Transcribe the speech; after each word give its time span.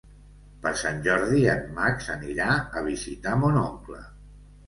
Per 0.61 0.71
Sant 0.83 1.01
Jordi 1.07 1.41
en 1.55 1.59
Max 1.75 2.09
anirà 2.15 2.49
a 2.81 2.83
visitar 2.87 3.35
mon 3.43 3.59
oncle. 3.65 4.01